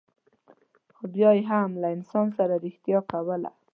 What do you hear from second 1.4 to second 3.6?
هم له انسان سره رښتیا کوله.